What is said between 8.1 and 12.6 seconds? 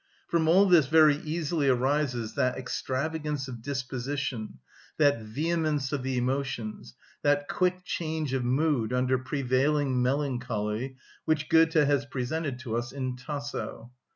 of mood under prevailing melancholy, which Goethe has presented